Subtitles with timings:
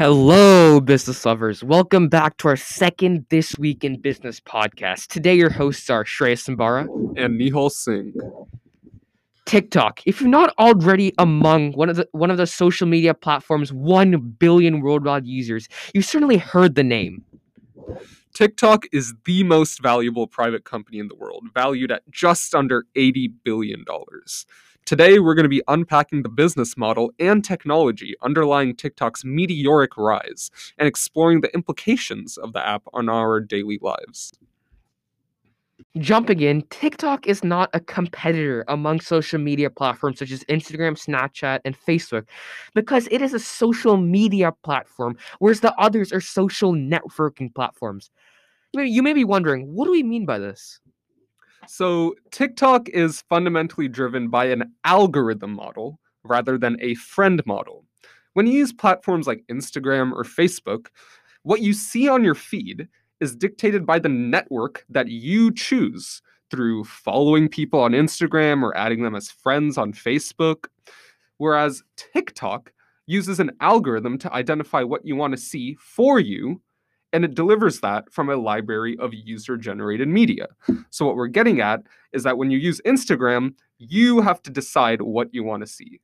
[0.00, 1.62] Hello, business lovers.
[1.62, 5.08] Welcome back to our second This Week in Business podcast.
[5.08, 6.84] Today, your hosts are Shreya Sambara
[7.22, 8.14] and Nihal Singh.
[9.44, 10.00] TikTok.
[10.06, 14.36] If you're not already among one of the one of the social media platforms 1
[14.38, 17.22] billion worldwide users, you certainly heard the name.
[18.32, 23.34] TikTok is the most valuable private company in the world, valued at just under $80
[23.44, 23.84] billion.
[24.86, 30.50] Today, we're going to be unpacking the business model and technology underlying TikTok's meteoric rise
[30.78, 34.32] and exploring the implications of the app on our daily lives.
[35.98, 41.60] Jumping in, TikTok is not a competitor among social media platforms such as Instagram, Snapchat,
[41.64, 42.26] and Facebook
[42.74, 48.10] because it is a social media platform, whereas the others are social networking platforms.
[48.72, 50.80] You may be wondering, what do we mean by this?
[51.72, 57.84] So, TikTok is fundamentally driven by an algorithm model rather than a friend model.
[58.32, 60.88] When you use platforms like Instagram or Facebook,
[61.44, 62.88] what you see on your feed
[63.20, 69.04] is dictated by the network that you choose through following people on Instagram or adding
[69.04, 70.64] them as friends on Facebook.
[71.38, 72.72] Whereas TikTok
[73.06, 76.60] uses an algorithm to identify what you want to see for you
[77.12, 80.48] and it delivers that from a library of user generated media.
[80.90, 85.02] So, what we're getting at is that when you use Instagram, you have to decide
[85.02, 86.00] what you want to see.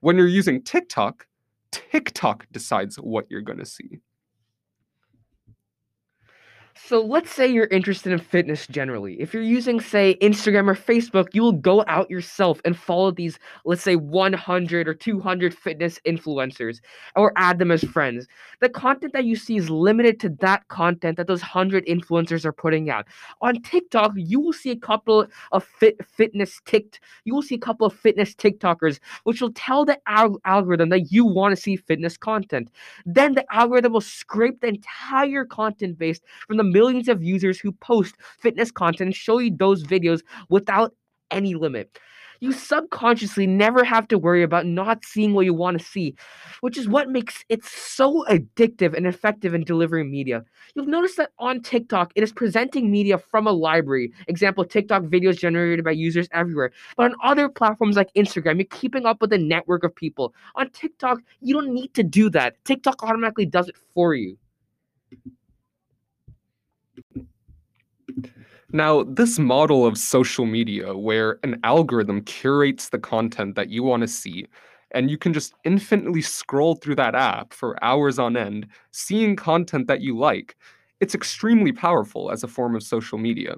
[0.00, 1.26] When you're using TikTok,
[1.72, 4.00] TikTok decides what you're going to see.
[6.86, 9.20] So let's say you're interested in fitness generally.
[9.20, 13.38] If you're using, say, Instagram or Facebook, you will go out yourself and follow these,
[13.64, 16.80] let's say, 100 or 200 fitness influencers
[17.14, 18.26] or add them as friends.
[18.60, 22.52] The content that you see is limited to that content that those 100 influencers are
[22.52, 23.06] putting out.
[23.40, 27.58] On TikTok, you will see a couple of fit, fitness ticked, you will see a
[27.58, 31.76] couple of fitness TikTokers, which will tell the al- algorithm that you want to see
[31.76, 32.70] fitness content.
[33.06, 37.72] Then the algorithm will scrape the entire content base from the millions of users who
[37.72, 40.94] post fitness content show you those videos without
[41.30, 41.98] any limit.
[42.42, 46.14] You subconsciously never have to worry about not seeing what you want to see,
[46.62, 50.42] which is what makes it so addictive and effective in delivering media.
[50.74, 54.14] You'll notice that on TikTok, it is presenting media from a library.
[54.26, 56.72] Example, TikTok videos generated by users everywhere.
[56.96, 60.34] But on other platforms like Instagram, you're keeping up with a network of people.
[60.54, 62.56] On TikTok, you don't need to do that.
[62.64, 64.38] TikTok automatically does it for you.
[68.72, 74.02] Now, this model of social media where an algorithm curates the content that you want
[74.02, 74.46] to see,
[74.92, 79.88] and you can just infinitely scroll through that app for hours on end, seeing content
[79.88, 80.56] that you like,
[81.00, 83.56] it's extremely powerful as a form of social media.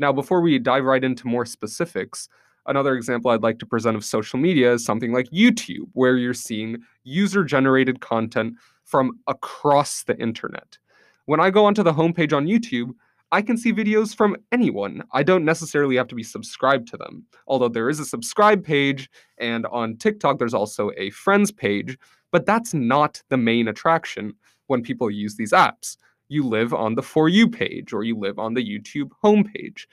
[0.00, 2.28] Now, before we dive right into more specifics,
[2.66, 6.34] another example I'd like to present of social media is something like YouTube, where you're
[6.34, 8.54] seeing user generated content
[8.84, 10.78] from across the internet.
[11.26, 12.90] When I go onto the homepage on YouTube,
[13.30, 15.02] I can see videos from anyone.
[15.12, 17.26] I don't necessarily have to be subscribed to them.
[17.46, 21.98] Although there is a subscribe page, and on TikTok, there's also a friends page,
[22.30, 24.34] but that's not the main attraction
[24.68, 25.96] when people use these apps.
[26.28, 29.86] You live on the For You page or you live on the YouTube homepage.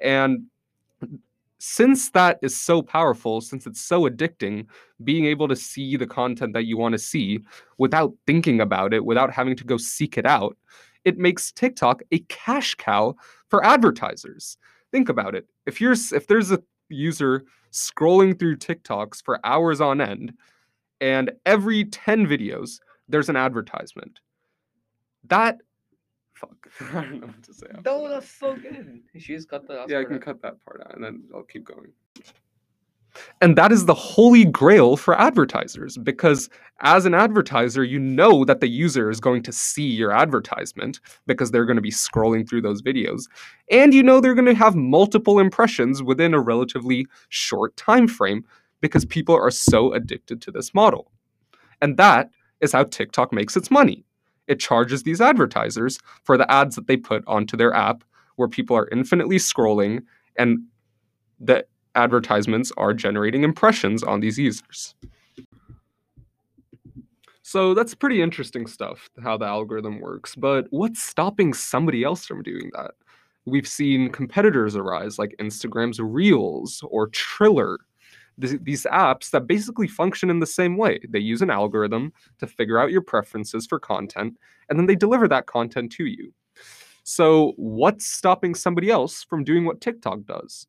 [0.00, 0.44] And
[1.58, 4.66] since that is so powerful, since it's so addicting,
[5.04, 7.40] being able to see the content that you want to see
[7.78, 10.56] without thinking about it, without having to go seek it out,
[11.04, 13.16] it makes TikTok a cash cow
[13.48, 14.56] for advertisers.
[14.90, 15.46] Think about it.
[15.66, 20.34] If you're if there's a user scrolling through TikToks for hours on end
[21.00, 24.20] and every 10 videos there's an advertisement.
[25.24, 25.58] That
[26.34, 26.68] fuck.
[26.80, 27.66] I don't know what to say.
[27.84, 29.00] No, that's so good.
[29.18, 31.92] She's got the Yeah, I can cut that part out and then I'll keep going.
[33.40, 36.48] And that is the holy grail for advertisers because
[36.80, 41.50] as an advertiser, you know that the user is going to see your advertisement because
[41.50, 43.28] they're going to be scrolling through those videos.
[43.70, 48.44] And you know they're going to have multiple impressions within a relatively short time frame
[48.80, 51.10] because people are so addicted to this model.
[51.80, 54.04] And that is how TikTok makes its money.
[54.48, 58.04] It charges these advertisers for the ads that they put onto their app
[58.36, 60.00] where people are infinitely scrolling
[60.36, 60.58] and
[61.38, 64.94] the advertisements are generating impressions on these users.
[67.42, 70.34] So that's pretty interesting stuff, how the algorithm works.
[70.34, 72.92] But what's stopping somebody else from doing that?
[73.44, 77.78] We've seen competitors arise like Instagram's Reels or Triller.
[78.38, 80.98] these apps that basically function in the same way.
[81.10, 84.38] They use an algorithm to figure out your preferences for content,
[84.70, 86.32] and then they deliver that content to you.
[87.04, 90.66] So, what's stopping somebody else from doing what TikTok does?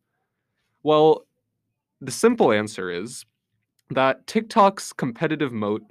[0.84, 1.26] Well,
[2.02, 3.26] the simple answer is
[3.90, 5.84] that TikTok's competitive moat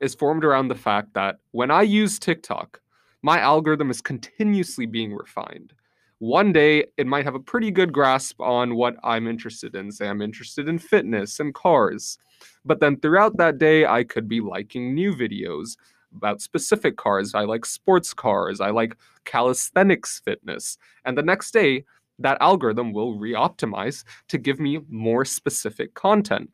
[0.00, 2.80] is formed around the fact that when I use TikTok,
[3.22, 5.72] my algorithm is continuously being refined.
[6.18, 9.90] One day, it might have a pretty good grasp on what I'm interested in.
[9.90, 12.18] Say, I'm interested in fitness and cars.
[12.64, 15.76] But then throughout that day, I could be liking new videos
[16.14, 17.34] about specific cars.
[17.34, 18.60] I like sports cars.
[18.60, 20.76] I like calisthenics fitness.
[21.04, 21.84] And the next day,
[22.20, 26.50] that algorithm will re optimize to give me more specific content.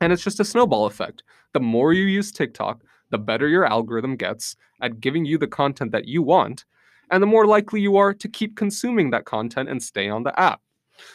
[0.00, 1.22] And it's just a snowball effect.
[1.52, 5.92] The more you use TikTok, the better your algorithm gets at giving you the content
[5.92, 6.64] that you want,
[7.10, 10.38] and the more likely you are to keep consuming that content and stay on the
[10.38, 10.60] app.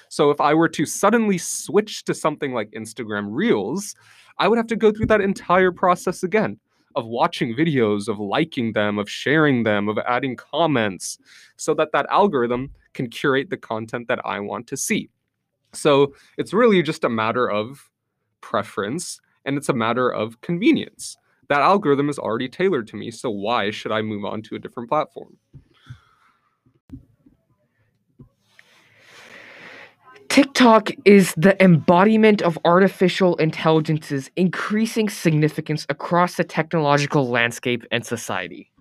[0.09, 3.95] So if I were to suddenly switch to something like Instagram Reels,
[4.39, 6.59] I would have to go through that entire process again
[6.95, 11.17] of watching videos, of liking them, of sharing them, of adding comments,
[11.57, 15.09] so that that algorithm can curate the content that I want to see.
[15.73, 17.89] So it's really just a matter of
[18.41, 21.17] preference and it's a matter of convenience.
[21.49, 24.59] That algorithm is already tailored to me, so why should I move on to a
[24.59, 25.37] different platform?
[30.33, 38.72] TikTok is the embodiment of artificial intelligence's increasing significance across the technological landscape and society.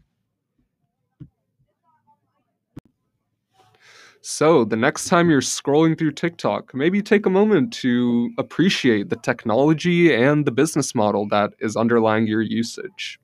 [4.24, 9.16] So, the next time you're scrolling through TikTok, maybe take a moment to appreciate the
[9.16, 13.18] technology and the business model that is underlying your usage.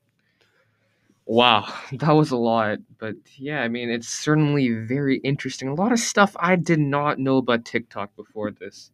[1.25, 2.79] Wow, that was a lot.
[2.97, 5.69] But yeah, I mean, it's certainly very interesting.
[5.69, 8.91] A lot of stuff I did not know about TikTok before this.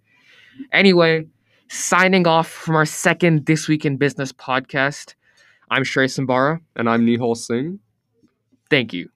[0.72, 1.25] Anyway,
[1.69, 5.16] signing off from our second This Week in Business podcast,
[5.72, 6.60] I'm Shrey Sambara.
[6.75, 7.80] And I'm Nihal Singh.
[8.69, 9.10] Thank you.